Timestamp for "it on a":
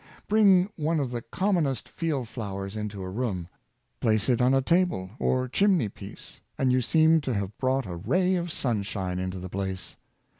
4.29-4.59